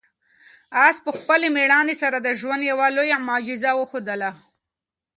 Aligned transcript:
آس 0.85 0.97
په 1.05 1.11
خپلې 1.17 1.47
مېړانې 1.55 1.95
سره 2.01 2.17
د 2.21 2.27
ژوند 2.39 2.61
یوه 2.71 2.87
لویه 2.97 3.17
معجزه 3.27 3.71
وښودله. 3.75 4.31